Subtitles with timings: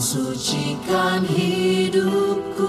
[0.00, 2.68] Sucikan hidupku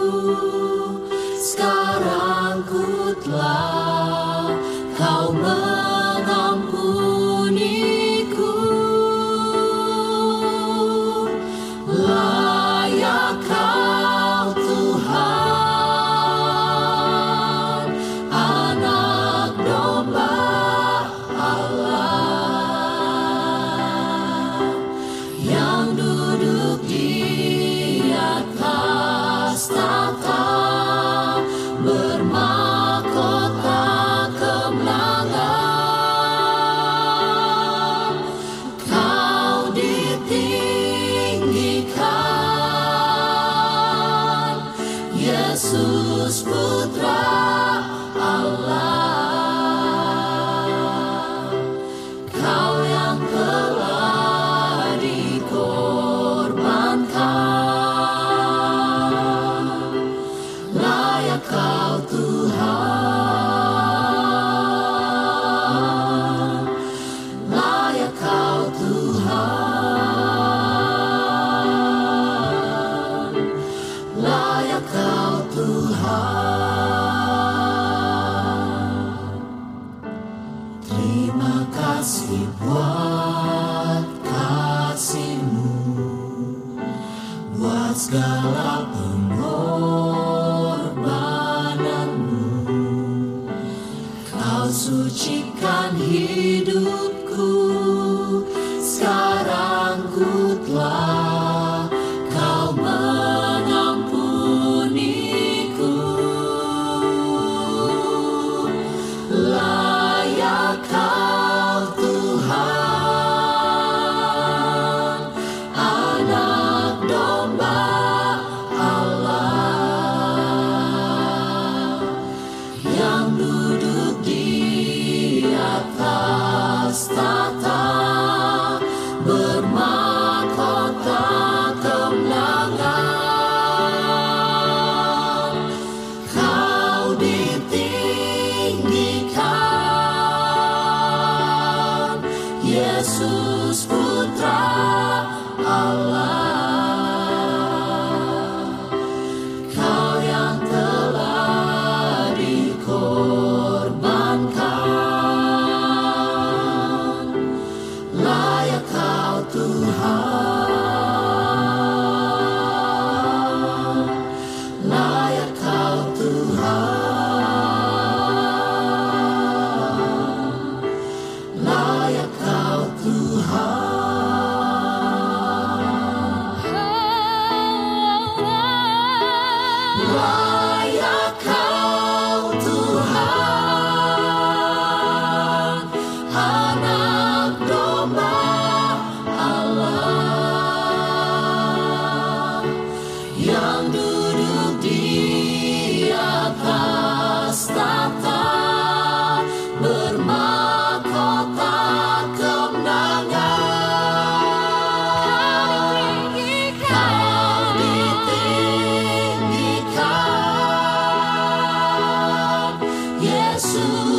[158.86, 160.56] kau Tuhan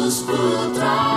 [0.08, 1.07] nos controla.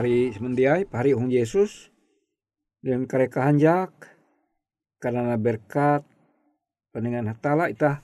[0.00, 1.92] Pahari semendiai pahari Hong Yesus
[2.80, 3.92] dengan kareka hanjak
[4.96, 6.08] karena berkat
[6.88, 8.00] pendengar hatala kita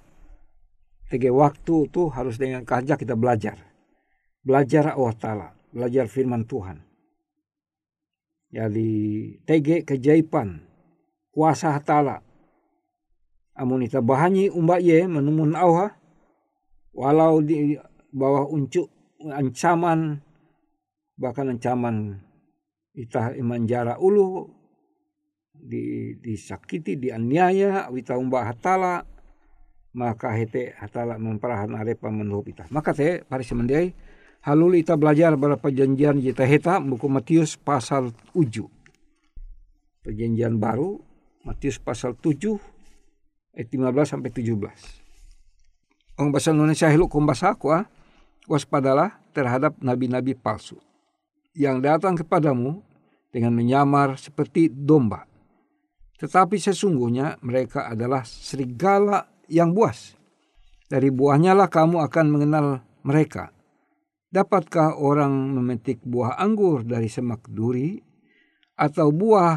[1.08, 3.56] tiga waktu tuh harus dengan kehanjak kita belajar.
[4.44, 6.84] Belajar Allah Ta'ala belajar firman Tuhan.
[8.52, 8.92] Jadi
[9.48, 10.68] tege kejaipan
[11.32, 12.20] kuasa hatala
[13.56, 15.96] amun ita bahanyi umba ye menemun auha
[16.92, 17.80] walau di
[18.12, 18.92] bawah uncuk
[19.32, 20.25] ancaman
[21.16, 22.20] bahkan ancaman
[22.92, 24.48] ita imanjara ulu
[25.56, 29.04] di disakiti dianiaya wita umba hatala
[29.96, 33.96] maka hete hatala memperahan arepa menuhup ita maka te pari semendai
[34.44, 38.68] halul ita belajar pada perjanjian jita heta buku Matius pasal 7
[40.04, 41.00] perjanjian baru
[41.48, 42.60] Matius pasal 7
[43.56, 45.06] ayat 15 sampai 17
[46.16, 47.84] Orang bahasa Indonesia hilu kumbasa aku ah.
[48.48, 50.80] Waspadalah terhadap nabi-nabi palsu
[51.56, 52.84] yang datang kepadamu
[53.32, 55.24] dengan menyamar seperti domba.
[56.16, 60.16] Tetapi sesungguhnya mereka adalah serigala yang buas.
[60.86, 62.66] Dari buahnya lah kamu akan mengenal
[63.04, 63.50] mereka.
[64.30, 67.96] Dapatkah orang memetik buah anggur dari semak duri
[68.76, 69.56] atau buah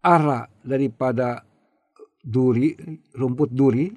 [0.00, 1.44] ara daripada
[2.20, 2.72] duri,
[3.12, 3.88] rumput duri?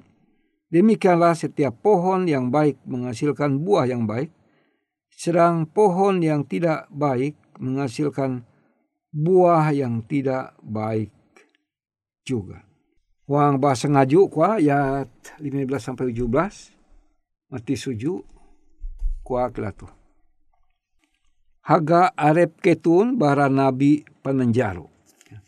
[0.68, 4.32] Demikianlah setiap pohon yang baik menghasilkan buah yang baik,
[5.14, 8.42] sedang pohon yang tidak baik menghasilkan
[9.14, 11.14] buah yang tidak baik
[12.26, 12.66] juga.
[13.24, 15.08] Wang bahasa ngaju kuah ayat
[15.40, 18.20] 15 sampai 17 mati suju
[19.24, 19.88] kuah kelatu.
[21.64, 24.84] Haga arep ketun bara nabi penenjaru.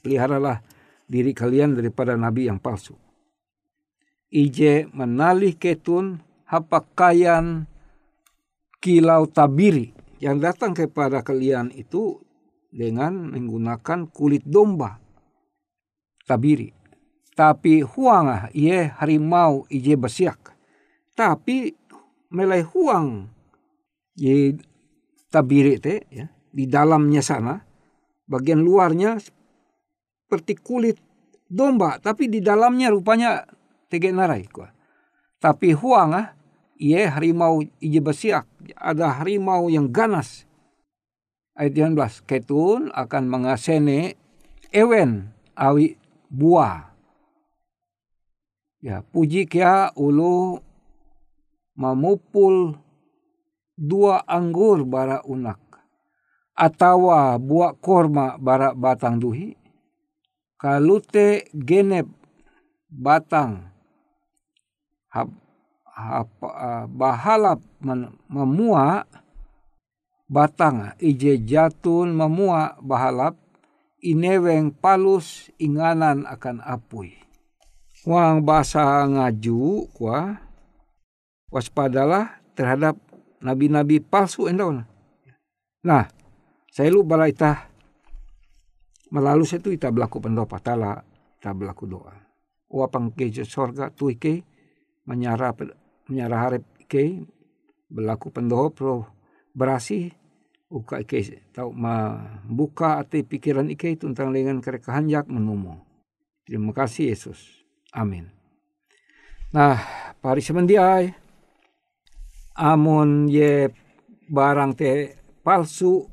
[0.00, 0.64] Peliharalah
[1.04, 2.96] diri kalian daripada nabi yang palsu.
[4.32, 7.68] Ije menalih ketun hapakayan
[8.80, 12.20] kilau tabiri yang datang kepada kalian itu
[12.72, 15.00] dengan menggunakan kulit domba
[16.28, 16.72] tabiri.
[17.36, 20.56] Tapi huang ia harimau ije besiak.
[21.16, 21.72] Tapi
[22.32, 23.28] melai huang
[24.16, 24.56] ye
[25.28, 27.60] tabiri te ya di dalamnya sana
[28.24, 30.96] bagian luarnya seperti kulit
[31.44, 33.44] domba tapi di dalamnya rupanya
[33.88, 34.72] tege narai kuah.
[35.36, 36.35] Tapi huang ah
[36.76, 38.46] ia harimau ije besiak
[38.76, 40.44] ada harimau yang ganas.
[41.56, 44.20] Ayat 19, ketun akan mengasene
[44.76, 45.96] ewen awi
[46.28, 46.92] buah.
[48.84, 50.60] Ya, puji kia ulu
[51.80, 52.76] memupul
[53.72, 55.58] dua anggur bara unak.
[56.56, 59.56] Atawa buah korma bara batang duhi.
[60.56, 62.08] Kalute genep
[62.88, 63.68] batang
[65.12, 65.28] hap,
[65.96, 66.28] hap,
[66.92, 67.64] bahalap
[68.28, 69.08] memua
[70.28, 73.40] batang ije jatun memua bahalap
[74.04, 77.16] ineweng palus inganan akan apui.
[78.04, 80.38] Wang bahasa ngaju kuah
[81.50, 83.00] waspadalah terhadap
[83.42, 84.70] nabi-nabi palsu endau.
[85.82, 86.04] Nah,
[86.70, 87.66] saya lu bala itah
[89.10, 91.02] melalui itu kita berlaku pendoa patala,
[91.38, 92.14] kita berlaku doa.
[92.70, 94.42] Wapang ke sorga tu ike
[96.06, 97.26] menyarah harap ike
[97.90, 99.06] berlaku pendoa pro
[99.54, 100.10] berasi
[100.70, 105.78] uka ike tau ma buka ati pikiran ike tentang dengan kereka hanjak menumu.
[106.46, 107.66] Terima kasih Yesus.
[107.90, 108.30] Amin.
[109.50, 109.78] Nah,
[110.22, 111.10] pari semendiai
[112.58, 113.70] amun ye
[114.26, 116.06] barang te palsu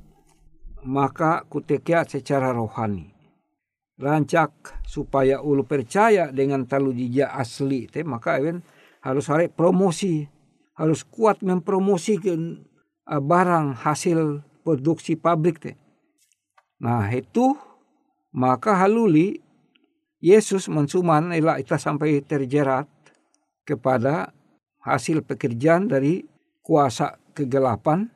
[0.86, 3.10] maka kutekia secara rohani.
[3.94, 8.66] Rancak supaya ulu percaya dengan talu jija asli te maka even
[9.04, 10.32] harus hari promosi
[10.74, 12.66] harus kuat mempromosikan
[13.06, 15.72] uh, barang hasil produksi pabrik te.
[16.82, 17.54] Nah itu
[18.34, 19.38] maka haluli
[20.24, 22.88] Yesus mensuman ila kita sampai terjerat
[23.68, 24.32] kepada
[24.82, 26.24] hasil pekerjaan dari
[26.64, 28.08] kuasa kegelapan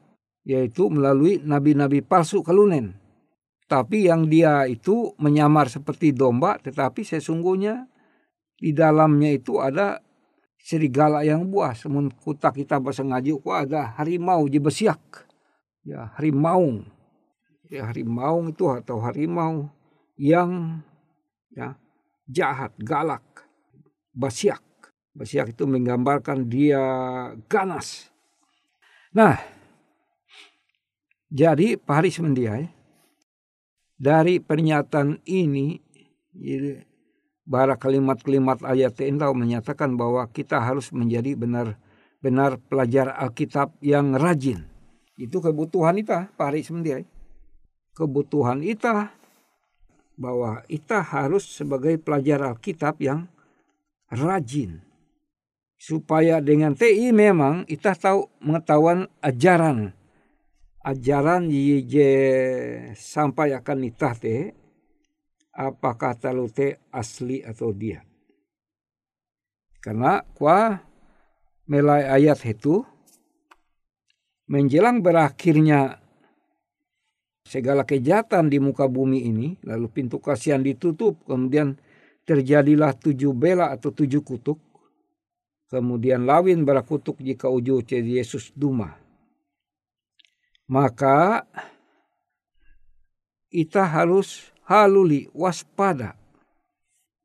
[0.48, 2.96] yaitu melalui nabi-nabi palsu kalunen.
[3.67, 7.91] Tapi yang dia itu menyamar seperti domba tetapi sesungguhnya
[8.56, 10.00] di dalamnya itu ada
[10.68, 11.80] serigala yang buas.
[11.80, 15.00] Semun kutak kita bahasa ngaji ku ada harimau jebesiak.
[15.88, 16.84] Ya harimau.
[17.72, 19.72] Ya harimau itu atau harimau
[20.20, 20.84] yang
[21.56, 21.80] ya
[22.28, 23.24] jahat, galak,
[24.12, 24.60] basiak.
[25.16, 26.84] Basiak itu menggambarkan dia
[27.50, 28.12] ganas.
[29.16, 29.40] Nah,
[31.32, 32.70] jadi Pak Haris Mendiai,
[33.98, 35.82] dari pernyataan ini,
[37.48, 44.68] bara kalimat-kalimat ayat entau menyatakan bahwa kita harus menjadi benar-benar pelajar Alkitab yang rajin.
[45.16, 47.08] Itu kebutuhan kita, Pak Haris Mendiai.
[47.98, 49.10] kebutuhan kita
[50.13, 53.25] bahwa kita harus sebagai pelajar Alkitab yang
[54.13, 54.86] rajin
[55.77, 59.98] supaya dengan TI memang kita tahu mengetahuan ajaran
[60.82, 62.10] ajaran ye
[62.98, 64.16] sampai akan nitah
[65.58, 68.06] apakah talu te asli atau dia
[69.82, 70.78] karena kuah
[71.66, 72.86] melai ayat itu
[74.48, 76.00] menjelang berakhirnya
[77.48, 81.80] segala kejahatan di muka bumi ini, lalu pintu kasihan ditutup, kemudian
[82.28, 84.60] terjadilah tujuh bela atau tujuh kutuk,
[85.72, 89.00] kemudian lawin berakutuk jika uju Yesus Duma.
[90.68, 91.48] Maka
[93.48, 96.14] kita harus haluli waspada.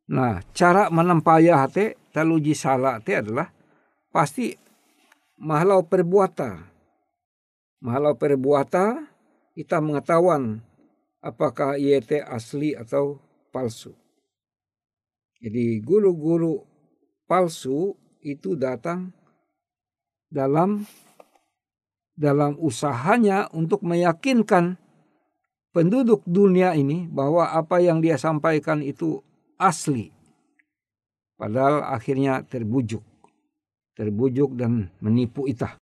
[0.06, 3.50] Nah, cara menempaya hati taluji salah hati adalah
[4.14, 4.54] pasti
[5.42, 6.62] mahalau perbuatan.
[7.82, 9.10] Mahalau perbuatan
[9.58, 10.62] kita mengetahuan
[11.18, 13.18] apakah IET asli atau
[13.50, 13.90] palsu.
[15.42, 16.62] Jadi guru-guru
[17.26, 19.10] palsu itu datang
[20.30, 20.86] dalam
[22.14, 24.78] dalam usahanya untuk meyakinkan
[25.72, 29.24] penduduk dunia ini bahwa apa yang dia sampaikan itu
[29.58, 30.12] asli.
[31.34, 33.02] Padahal akhirnya terbujuk.
[33.98, 35.81] Terbujuk dan menipu itah.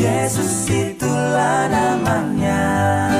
[0.00, 3.19] Yesus itulah namanya.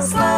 [0.00, 0.33] sounds like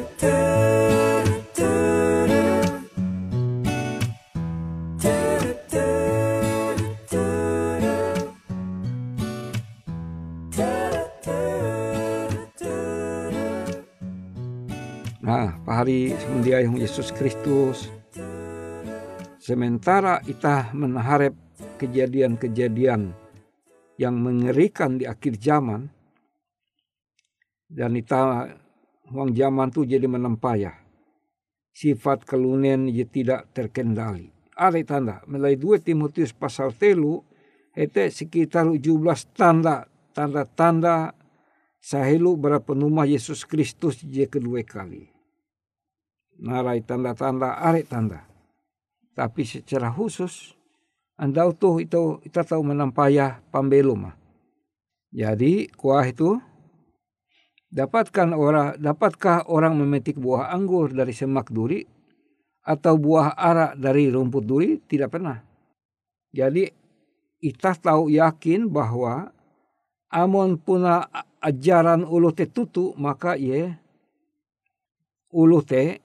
[0.00, 0.08] Nah,
[15.68, 17.92] pahari semendiayung Yesus Kristus.
[19.36, 21.36] Sementara kita menaharap
[21.76, 23.12] kejadian-kejadian
[24.00, 25.92] yang mengerikan di akhir zaman,
[27.68, 28.48] dan kita
[29.10, 30.74] uang zaman tu jadi menempayah.
[31.70, 34.30] Sifat kelunen ia tidak terkendali.
[34.54, 37.24] Ada tanda, mulai 2 Timotius pasal telu,
[37.72, 38.82] itu sekitar 17
[39.32, 41.16] tanda, tanda-tanda
[41.80, 45.08] sahelu berapa numah Yesus Kristus je kedua kali.
[46.40, 48.28] Narai tanda-tanda, are tanda.
[49.16, 50.52] Tapi secara khusus,
[51.20, 54.08] anda tuh itu kita tahu menampaya pambelum.
[55.12, 56.40] Jadi kuah itu
[57.70, 61.86] dapatkan orang dapatkah orang memetik buah anggur dari semak duri
[62.66, 65.38] atau buah ara dari rumput duri tidak pernah.
[66.30, 66.66] Jadi
[67.40, 69.32] kita tahu yakin bahwa
[70.12, 71.06] amon puna
[71.40, 73.72] ajaran ulu te tutu maka ye
[75.32, 76.02] ulu te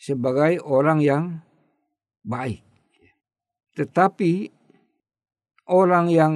[0.00, 1.24] sebagai orang yang
[2.24, 2.62] baik.
[3.74, 4.48] Tetapi
[5.68, 6.34] orang yang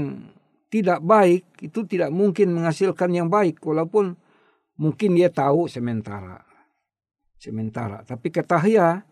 [0.75, 4.19] tidak baik itu tidak mungkin menghasilkan yang baik walaupun
[4.75, 6.43] mungkin dia tahu sementara.
[7.39, 9.07] Sementara, tapi ketahya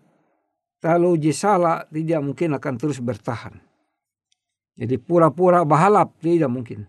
[0.83, 3.62] kalau jisala tidak mungkin akan terus bertahan.
[4.75, 6.83] Jadi pura-pura bahalap tidak mungkin.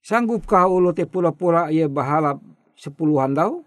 [0.00, 2.40] Sanggupkah ulo te pura-pura ia bahalap
[2.72, 3.60] sepuluhan dau?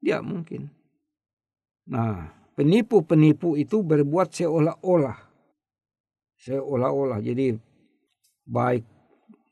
[0.00, 0.72] Tidak mungkin.
[1.92, 5.18] Nah, penipu-penipu itu berbuat seolah-olah.
[6.40, 7.20] Seolah-olah.
[7.20, 7.52] Jadi
[8.46, 8.95] baik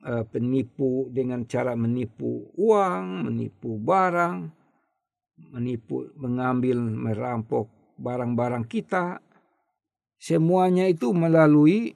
[0.04, 4.52] uh, penipu dengan cara menipu uang, menipu barang,
[5.50, 9.18] menipu, mengambil, merampok barang-barang kita.
[10.20, 11.92] Semuanya itu melalui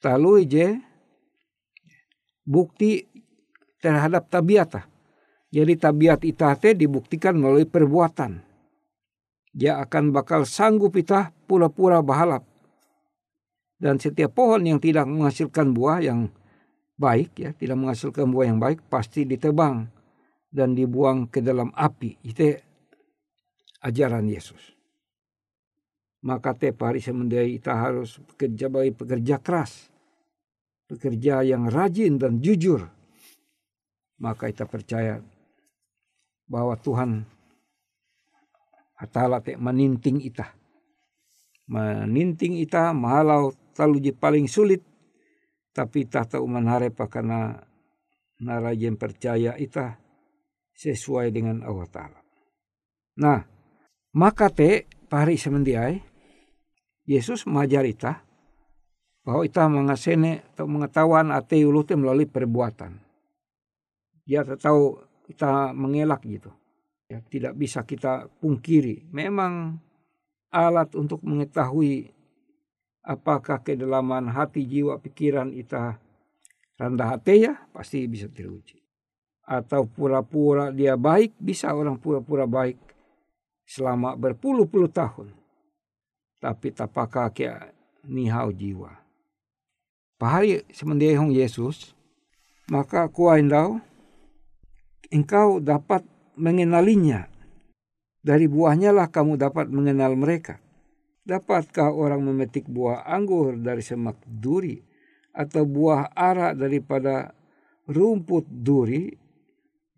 [0.00, 0.80] talui je
[2.46, 3.04] bukti
[3.82, 4.86] terhadap tabiat.
[5.50, 8.44] Jadi tabiat itate dibuktikan melalui perbuatan.
[9.56, 12.44] Dia akan bakal sanggup kita pura-pura bahalap.
[13.76, 16.32] Dan setiap pohon yang tidak menghasilkan buah yang
[16.96, 19.86] baik, ya tidak menghasilkan buah yang baik, pasti ditebang
[20.48, 22.16] dan dibuang ke dalam api.
[22.24, 22.56] Itu
[23.84, 24.74] ajaran Yesus.
[26.26, 29.92] Maka tiap hari semendai kita harus bekerja baik, pekerja keras
[30.86, 32.86] pekerja yang rajin dan jujur,
[34.22, 35.18] maka kita percaya
[36.46, 37.26] bahwa Tuhan
[38.96, 40.56] Atala te meninting ita.
[41.68, 44.80] Meninting ita mahalau talu paling sulit
[45.76, 47.52] tapi tak tahu manharap karena
[48.40, 50.00] narajen percaya ita
[50.72, 52.20] sesuai dengan Allah Ta'ala.
[53.20, 53.40] Nah,
[54.16, 56.00] maka te pari semendiai
[57.04, 58.24] Yesus mengajar ita
[59.20, 62.96] bahwa kita mengasene atau mengetahuan ate ulu melalui perbuatan.
[64.24, 64.96] Dia tahu
[65.28, 66.50] kita mengelak gitu.
[67.06, 69.06] Ya, tidak bisa kita pungkiri.
[69.14, 69.78] Memang
[70.50, 72.15] alat untuk mengetahui
[73.06, 76.02] apakah kedalaman hati, jiwa, pikiran kita
[76.76, 78.82] rendah hati ya pasti bisa teruji.
[79.46, 82.76] Atau pura-pura dia baik, bisa orang pura-pura baik
[83.62, 85.30] selama berpuluh-puluh tahun.
[86.42, 87.70] Tapi tapakah kia
[88.04, 89.06] nihau jiwa
[90.16, 91.92] pahari semendia hong Yesus,
[92.72, 93.80] maka kuaindau
[95.12, 96.02] engkau dapat
[96.34, 97.28] mengenalinya.
[98.26, 100.58] Dari buahnya lah kamu dapat mengenal mereka.
[101.26, 104.78] Dapatkah orang memetik buah anggur dari semak duri
[105.34, 107.34] atau buah ara daripada
[107.90, 109.10] rumput duri?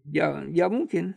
[0.09, 1.13] Ya, ya mungkin.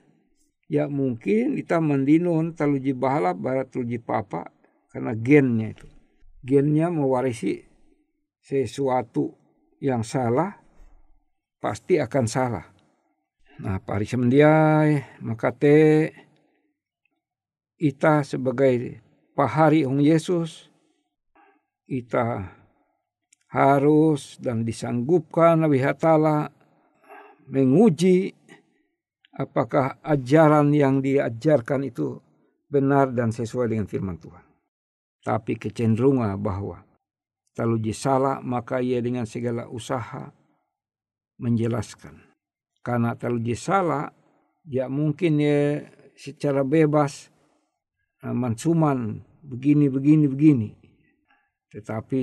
[0.67, 4.51] Ya mungkin kita mendinun taluji bahalap barat taluji papa
[4.91, 5.87] karena gennya itu.
[6.43, 7.63] Gennya mewarisi
[8.43, 9.31] sesuatu
[9.79, 10.59] yang salah
[11.63, 12.65] pasti akan salah.
[13.63, 16.11] Nah, pari semendiai maka te
[17.79, 18.99] ita sebagai
[19.35, 20.69] pahari ong Yesus
[21.87, 22.47] ita
[23.51, 26.47] harus dan disanggupkan Nabi Hatala
[27.51, 28.31] menguji
[29.35, 32.15] apakah ajaran yang diajarkan itu
[32.71, 34.45] benar dan sesuai dengan firman Tuhan.
[35.21, 36.79] Tapi kecenderungan bahwa
[37.59, 40.31] Lalu salah maka ia dengan segala usaha
[41.41, 42.15] menjelaskan.
[42.79, 44.07] Karena kalau salah
[44.63, 45.83] dia mungkin ya
[46.15, 47.30] secara bebas
[48.29, 50.69] mansuman begini begini begini.
[51.73, 52.21] Tetapi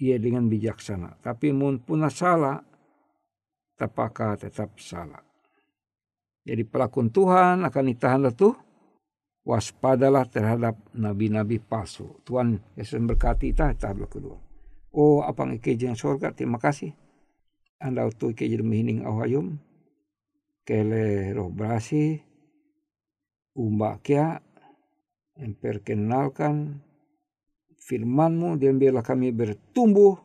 [0.00, 1.22] ia dengan bijaksana.
[1.22, 2.58] Tapi mun punah salah
[3.78, 5.22] tapaka tetap salah.
[6.42, 8.56] Jadi pelakon Tuhan akan ditahan tuh
[9.44, 12.20] waspadalah terhadap nabi-nabi palsu.
[12.24, 14.40] Tuhan Yesus berkati kita tahap kedua.
[14.90, 16.90] Oh apa yang surga terima kasih.
[17.80, 19.60] Anda utuh jadi mihining awayum.
[20.66, 22.20] Kele roh berasi.
[23.56, 24.38] Umba kia
[25.40, 26.84] memperkenalkan
[27.80, 30.20] firmanmu dan biarlah kami bertumbuh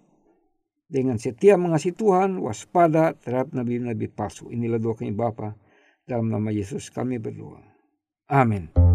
[0.85, 4.53] dengan setia mengasihi Tuhan, waspada terhadap nabi-nabi palsu.
[4.53, 5.57] Inilah doa kami Bapa
[6.05, 7.63] dalam nama Yesus kami berdoa.
[8.29, 8.94] Amin.